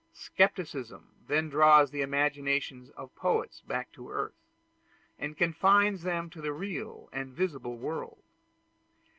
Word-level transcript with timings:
Scepticism 0.13 1.09
then 1.27 1.47
draws 1.47 1.91
the 1.91 2.01
imagination 2.01 2.91
of 2.97 3.13
poets 3.13 3.61
back 3.61 3.91
to 3.91 4.09
earth, 4.09 4.33
and 5.19 5.37
confines 5.37 6.01
them 6.01 6.27
to 6.31 6.41
the 6.41 6.53
real 6.53 7.07
and 7.13 7.31
visible 7.35 7.77
world. 7.77 8.23